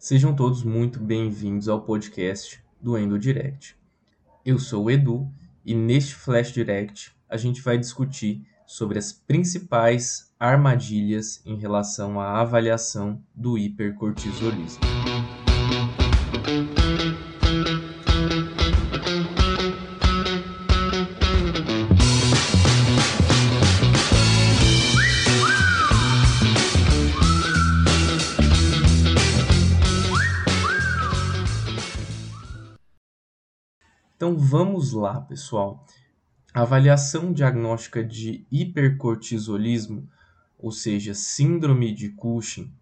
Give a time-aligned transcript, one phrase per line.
[0.00, 3.76] Sejam todos muito bem-vindos ao podcast do Endo Direct.
[4.42, 5.30] Eu sou o Edu
[5.62, 12.40] e neste Flash Direct a gente vai discutir sobre as principais armadilhas em relação à
[12.40, 14.99] avaliação do hipercortisolismo.
[34.30, 35.84] Então vamos lá, pessoal.
[36.54, 40.08] A avaliação diagnóstica de hipercortisolismo,
[40.56, 42.72] ou seja, síndrome de Cushing,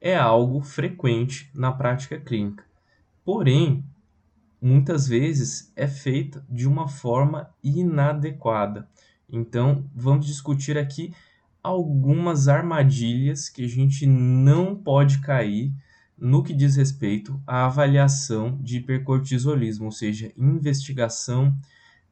[0.00, 2.64] é algo frequente na prática clínica.
[3.22, 3.84] Porém,
[4.58, 8.88] muitas vezes é feita de uma forma inadequada.
[9.28, 11.12] Então, vamos discutir aqui
[11.62, 15.74] algumas armadilhas que a gente não pode cair
[16.20, 21.56] no que diz respeito à avaliação de hipercortisolismo, ou seja, investigação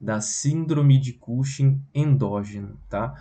[0.01, 3.15] da síndrome de Cushing endógena, tá?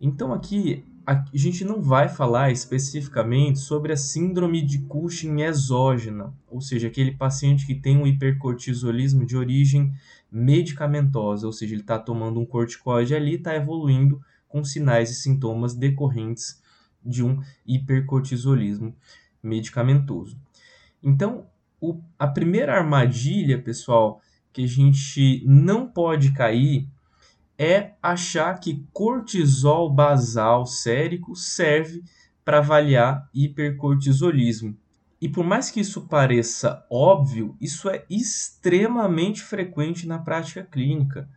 [0.00, 6.60] Então aqui a gente não vai falar especificamente sobre a síndrome de Cushing exógena, ou
[6.60, 9.92] seja, aquele paciente que tem um hipercortisolismo de origem
[10.30, 15.74] medicamentosa, ou seja, ele está tomando um corticoide ali, está evoluindo com sinais e sintomas
[15.74, 16.62] decorrentes
[17.04, 18.94] de um hipercortisolismo
[19.42, 20.38] medicamentoso.
[21.02, 21.46] Então,
[21.80, 24.20] o, a primeira armadilha, pessoal,
[24.52, 26.88] que a gente não pode cair
[27.58, 32.02] é achar que cortisol basal sérico serve
[32.44, 34.76] para avaliar hipercortisolismo.
[35.20, 41.28] E por mais que isso pareça óbvio, isso é extremamente frequente na prática clínica.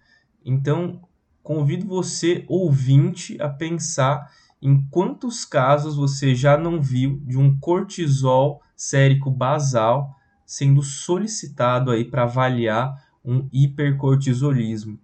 [0.44, 1.02] Então,
[1.44, 4.32] convido você, ouvinte, a pensar
[4.66, 12.04] em quantos casos você já não viu de um cortisol sérico basal sendo solicitado aí
[12.04, 15.00] para avaliar um hipercortisolismo.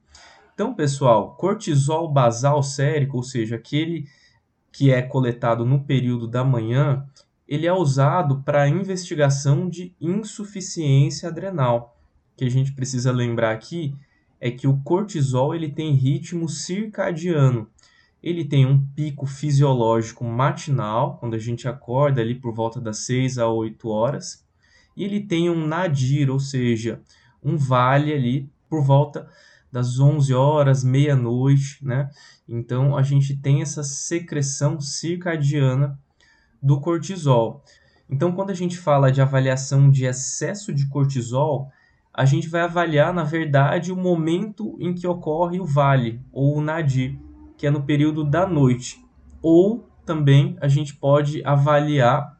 [0.53, 4.07] Então, pessoal, cortisol basal sérico, ou seja, aquele
[4.71, 7.05] que é coletado no período da manhã,
[7.47, 11.95] ele é usado para investigação de insuficiência adrenal.
[12.33, 13.95] O que a gente precisa lembrar aqui
[14.39, 17.69] é que o cortisol ele tem ritmo circadiano.
[18.21, 23.39] Ele tem um pico fisiológico matinal, quando a gente acorda ali por volta das 6
[23.39, 24.45] a 8 horas,
[24.95, 27.01] e ele tem um nadir, ou seja,
[27.43, 29.27] um vale ali por volta
[29.71, 32.09] das 11 horas, meia-noite, né?
[32.47, 35.97] Então a gente tem essa secreção circadiana
[36.61, 37.63] do cortisol.
[38.09, 41.71] Então quando a gente fala de avaliação de excesso de cortisol,
[42.13, 46.61] a gente vai avaliar, na verdade, o momento em que ocorre o vale ou o
[46.61, 47.17] nadir
[47.61, 49.05] que é no período da noite.
[49.39, 52.35] Ou também a gente pode avaliar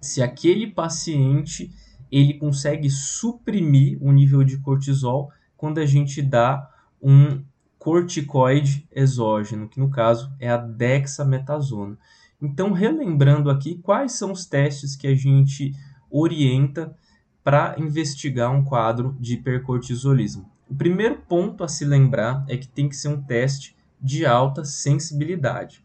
[0.00, 1.70] se aquele paciente
[2.10, 6.70] ele consegue suprimir o nível de cortisol quando a gente dá
[7.02, 7.44] um
[7.78, 11.98] corticoide exógeno, que no caso é a dexametasona.
[12.40, 15.72] Então, relembrando aqui, quais são os testes que a gente
[16.10, 16.96] orienta
[17.44, 20.50] para investigar um quadro de hipercortisolismo?
[20.66, 24.64] O primeiro ponto a se lembrar é que tem que ser um teste de alta
[24.64, 25.84] sensibilidade.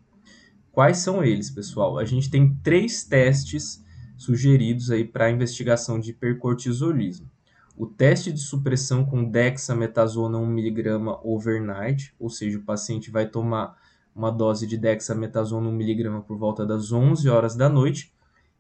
[0.72, 1.98] Quais são eles, pessoal?
[1.98, 3.84] A gente tem três testes
[4.18, 7.30] sugeridos aí para investigação de hipercortisolismo.
[7.76, 13.76] O teste de supressão com dexametasona 1mg overnight, ou seja, o paciente vai tomar
[14.16, 18.14] uma dose de dexametasona 1mg por volta das 11 horas da noite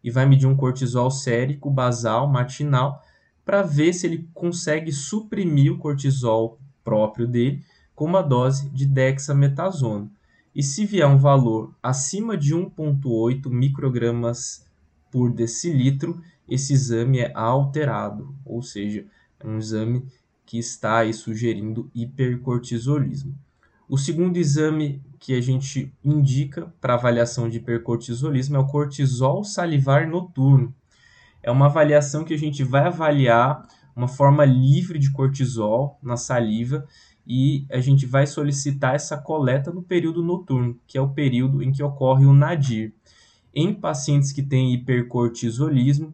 [0.03, 3.03] e vai medir um cortisol sérico basal matinal
[3.45, 7.63] para ver se ele consegue suprimir o cortisol próprio dele
[8.01, 10.09] com uma dose de dexametasona.
[10.55, 14.65] E se vier um valor acima de 1,8 microgramas
[15.11, 16.19] por decilitro,
[16.49, 19.05] esse exame é alterado, ou seja,
[19.39, 20.03] é um exame
[20.47, 23.35] que está aí sugerindo hipercortisolismo.
[23.87, 30.09] O segundo exame que a gente indica para avaliação de hipercortisolismo é o cortisol salivar
[30.09, 30.73] noturno.
[31.43, 36.87] É uma avaliação que a gente vai avaliar uma forma livre de cortisol na saliva
[37.25, 41.71] e a gente vai solicitar essa coleta no período noturno, que é o período em
[41.71, 42.93] que ocorre o nadir.
[43.53, 46.13] Em pacientes que têm hipercortisolismo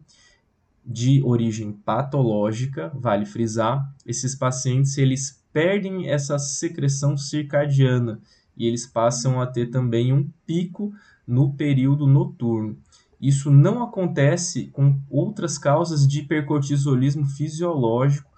[0.84, 8.20] de origem patológica, vale frisar, esses pacientes eles perdem essa secreção circadiana
[8.56, 10.92] e eles passam a ter também um pico
[11.26, 12.76] no período noturno.
[13.20, 18.30] Isso não acontece com outras causas de hipercortisolismo fisiológico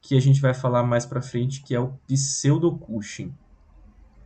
[0.00, 3.34] que a gente vai falar mais para frente, que é o pseudo-Cushing.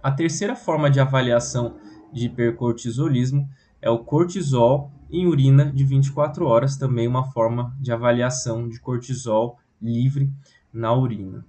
[0.02, 1.76] A terceira forma de avaliação
[2.12, 3.48] de hipercortisolismo
[3.80, 9.58] é o cortisol em urina de 24 horas, também uma forma de avaliação de cortisol
[9.80, 10.30] livre
[10.72, 11.44] na urina.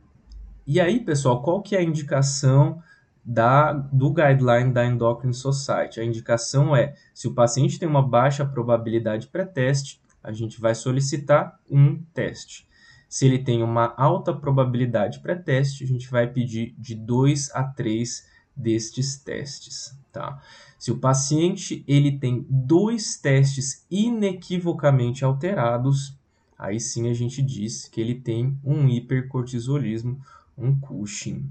[0.65, 2.81] E aí, pessoal, qual que é a indicação
[3.23, 5.99] da, do guideline da Endocrine Society?
[5.99, 11.59] A indicação é, se o paciente tem uma baixa probabilidade pré-teste, a gente vai solicitar
[11.69, 12.67] um teste.
[13.13, 18.27] Se ele tem uma alta probabilidade pré-teste, a gente vai pedir de 2 a 3
[18.55, 20.41] destes testes, tá?
[20.79, 26.17] Se o paciente ele tem dois testes inequivocamente alterados,
[26.57, 30.19] aí sim a gente diz que ele tem um hipercortisolismo,
[30.57, 31.47] um Cushing.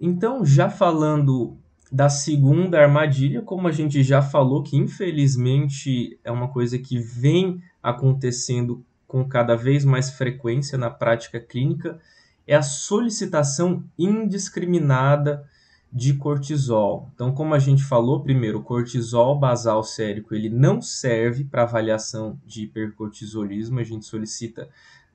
[0.00, 1.56] Então, já falando
[1.90, 7.60] da segunda armadilha, como a gente já falou, que infelizmente é uma coisa que vem
[7.82, 11.98] acontecendo com cada vez mais frequência na prática clínica,
[12.46, 15.44] é a solicitação indiscriminada
[15.90, 17.10] de cortisol.
[17.14, 22.38] Então, como a gente falou, primeiro, o cortisol basal sérico ele não serve para avaliação
[22.46, 24.68] de hipercortisolismo, a gente solicita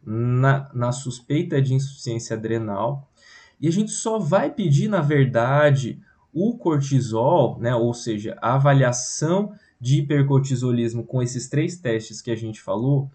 [0.04, 3.07] na, na suspeita de insuficiência adrenal.
[3.62, 6.01] E a gente só vai pedir, na verdade,
[6.34, 12.36] o cortisol, né, ou seja, a avaliação de hipercortisolismo com esses três testes que a
[12.36, 13.12] gente falou,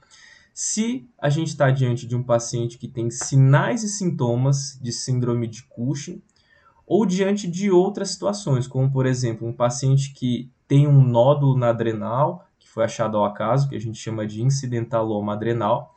[0.61, 5.47] se a gente está diante de um paciente que tem sinais e sintomas de síndrome
[5.47, 6.21] de Cushing,
[6.85, 11.69] ou diante de outras situações, como por exemplo, um paciente que tem um nódulo na
[11.69, 15.95] adrenal, que foi achado ao acaso, que a gente chama de incidentaloma adrenal,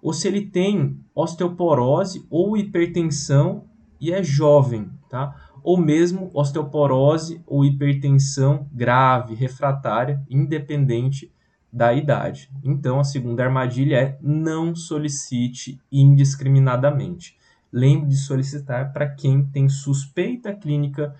[0.00, 3.64] ou se ele tem osteoporose ou hipertensão
[4.00, 5.50] e é jovem, tá?
[5.60, 11.32] Ou mesmo osteoporose ou hipertensão grave, refratária, independente
[11.72, 12.50] da idade.
[12.64, 17.36] Então, a segunda armadilha é não solicite indiscriminadamente.
[17.72, 21.14] Lembre de solicitar para quem tem suspeita clínica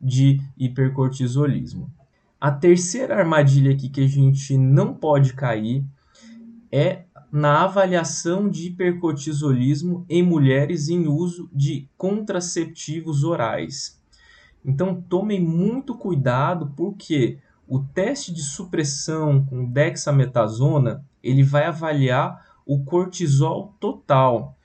[0.00, 1.90] de hipercortisolismo.
[2.38, 5.82] A terceira armadilha aqui que a gente não pode cair
[6.70, 14.00] é na avaliação de hipercortisolismo em mulheres em uso de contraceptivos orais.
[14.64, 22.84] Então tomem muito cuidado porque o teste de supressão com dexametasona, ele vai avaliar o
[22.84, 24.56] cortisol total.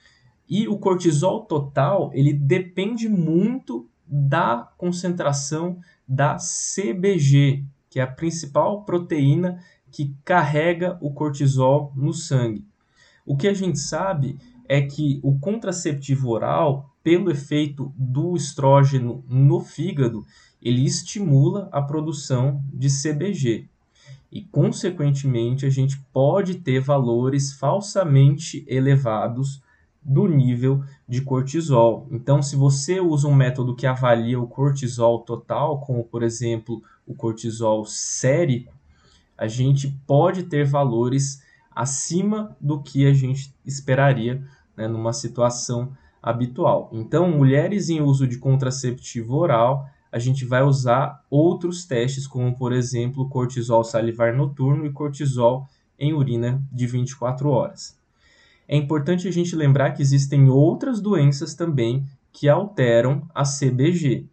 [0.48, 8.84] E o cortisol total, ele depende muito da concentração da CBG, que é a principal
[8.84, 12.66] proteína que carrega o cortisol no sangue.
[13.26, 14.38] O que a gente sabe
[14.68, 20.26] é que o contraceptivo oral, pelo efeito do estrógeno no fígado,
[20.62, 23.68] ele estimula a produção de CBG.
[24.32, 29.62] E, consequentemente, a gente pode ter valores falsamente elevados
[30.02, 32.08] do nível de cortisol.
[32.12, 37.14] Então, se você usa um método que avalia o cortisol total, como por exemplo o
[37.14, 38.74] cortisol sérico,
[39.38, 41.42] a gente pode ter valores
[41.72, 44.44] acima do que a gente esperaria
[44.76, 46.90] né, numa situação habitual.
[46.92, 52.74] Então, mulheres em uso de contraceptivo oral, a gente vai usar outros testes, como por
[52.74, 55.68] exemplo cortisol salivar noturno e cortisol
[55.98, 57.98] em urina de 24 horas.
[58.68, 64.26] É importante a gente lembrar que existem outras doenças também que alteram a CBG.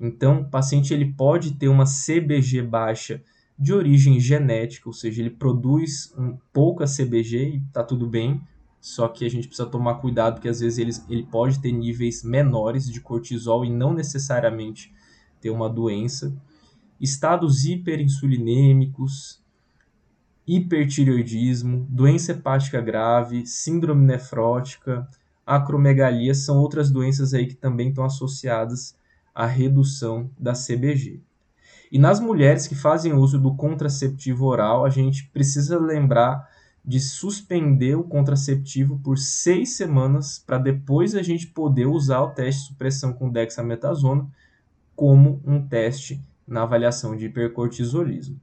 [0.00, 3.22] Então, o paciente ele pode ter uma CBG baixa
[3.56, 8.40] de origem genética, ou seja, ele produz um, pouca CBG e está tudo bem,
[8.84, 12.22] só que a gente precisa tomar cuidado porque às vezes ele, ele pode ter níveis
[12.22, 14.92] menores de cortisol e não necessariamente
[15.40, 16.36] ter uma doença.
[17.00, 19.42] Estados hiperinsulinêmicos,
[20.46, 25.08] hipertireoidismo, doença hepática grave, síndrome nefrótica,
[25.46, 28.94] acromegalia são outras doenças aí que também estão associadas
[29.34, 31.22] à redução da CBG.
[31.90, 36.52] E nas mulheres que fazem uso do contraceptivo oral, a gente precisa lembrar
[36.84, 42.62] de suspender o contraceptivo por seis semanas para depois a gente poder usar o teste
[42.62, 44.28] de supressão com dexametasona
[44.94, 48.38] como um teste na avaliação de hipercortisolismo.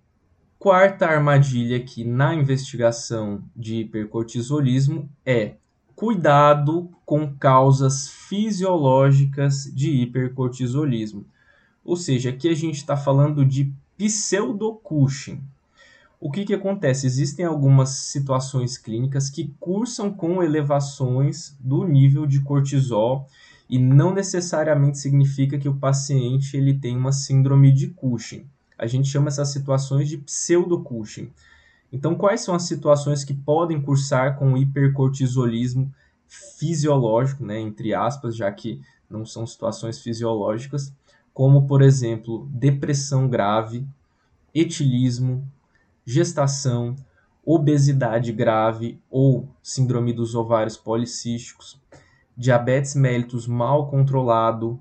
[0.57, 5.55] Quarta armadilha aqui na investigação de hipercortisolismo é
[5.95, 11.25] cuidado com causas fisiológicas de hipercortisolismo.
[11.83, 15.41] Ou seja, aqui a gente está falando de pseudo-Cushing.
[16.22, 17.08] O que, que acontece?
[17.08, 23.28] Existem algumas situações clínicas que cursam com elevações do nível de cortisol
[23.68, 28.46] e não necessariamente significa que o paciente ele tem uma síndrome de Cushing.
[28.78, 31.32] A gente chama essas situações de pseudo-Cushing.
[31.92, 35.92] Então, quais são as situações que podem cursar com hipercortisolismo
[36.28, 40.94] fisiológico, né, entre aspas, já que não são situações fisiológicas?
[41.34, 43.86] como, por exemplo, depressão grave,
[44.54, 45.48] etilismo,
[46.05, 46.96] gestação,
[47.43, 51.81] obesidade grave ou síndrome dos ovários policísticos,
[52.36, 54.79] diabetes mellitus mal controlado,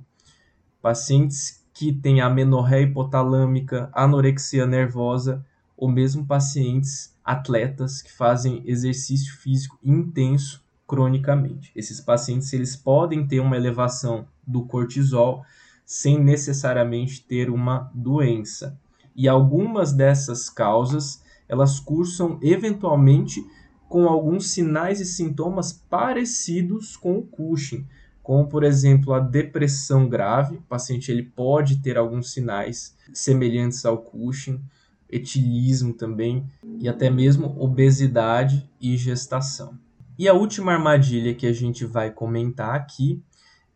[0.80, 5.44] pacientes que têm amenorreia hipotalâmica, anorexia nervosa
[5.76, 11.70] ou mesmo pacientes atletas que fazem exercício físico intenso cronicamente.
[11.74, 15.44] Esses pacientes eles podem ter uma elevação do cortisol
[15.86, 18.78] sem necessariamente ter uma doença.
[19.20, 23.46] E algumas dessas causas, elas cursam eventualmente
[23.86, 27.86] com alguns sinais e sintomas parecidos com o Cushing,
[28.22, 33.98] como por exemplo a depressão grave, o paciente ele pode ter alguns sinais semelhantes ao
[33.98, 34.58] Cushing,
[35.06, 39.78] etilismo também e até mesmo obesidade e gestação.
[40.18, 43.22] E a última armadilha que a gente vai comentar aqui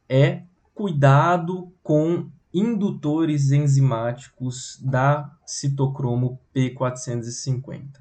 [0.08, 0.40] é
[0.72, 8.00] cuidado com indutores enzimáticos da citocromo P450.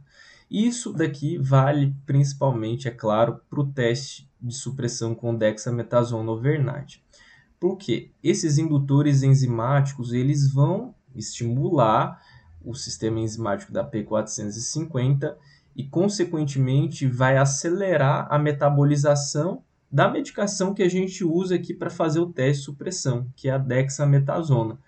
[0.50, 7.03] Isso daqui vale principalmente, é claro, para o teste de supressão com dexametasona overnight.
[7.60, 12.22] Porque esses indutores enzimáticos eles vão estimular
[12.63, 15.36] o sistema enzimático da P450
[15.75, 22.19] e, consequentemente, vai acelerar a metabolização da medicação que a gente usa aqui para fazer
[22.19, 24.79] o teste de supressão, que é a dexametasona.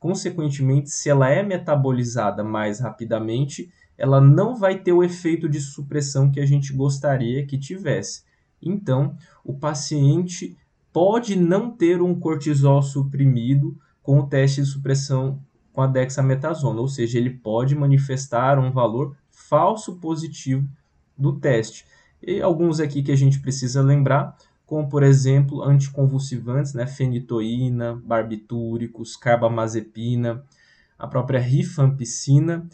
[0.00, 6.30] Consequentemente, se ela é metabolizada mais rapidamente, ela não vai ter o efeito de supressão
[6.30, 8.22] que a gente gostaria que tivesse.
[8.62, 10.56] Então, o paciente
[10.90, 15.42] pode não ter um cortisol suprimido com o teste de supressão
[15.74, 20.66] com a dexametasona, ou seja, ele pode manifestar um valor falso positivo
[21.18, 21.84] do teste.
[22.22, 24.34] E alguns aqui que a gente precisa lembrar,
[24.66, 30.42] como por exemplo anticonvulsivantes, né, fenitoína, barbitúricos, carbamazepina,
[30.98, 32.66] a própria rifampicina,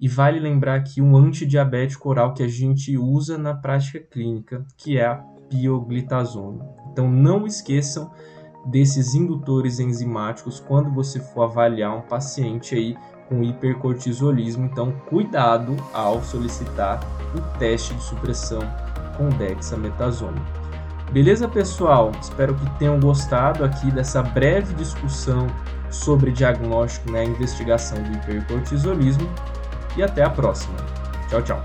[0.00, 4.96] e vale lembrar aqui um antidiabético oral que a gente usa na prática clínica, que
[4.96, 6.64] é a pioglitazona.
[6.92, 8.12] Então não esqueçam
[8.66, 12.96] desses indutores enzimáticos quando você for avaliar um paciente aí
[13.28, 14.64] com hipercortisolismo.
[14.64, 17.00] Então, cuidado ao solicitar
[17.34, 18.60] o teste de supressão
[19.16, 20.57] com dexametasona.
[21.10, 22.12] Beleza, pessoal?
[22.20, 25.46] Espero que tenham gostado aqui dessa breve discussão
[25.90, 29.28] sobre diagnóstico, né, investigação do hipercortisolismo
[29.96, 30.76] e até a próxima.
[31.30, 31.64] Tchau, tchau.